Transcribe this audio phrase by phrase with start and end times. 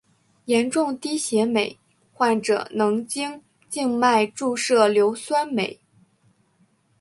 [0.45, 1.77] 严重低血镁
[2.11, 5.79] 患者能经静脉注射硫酸镁。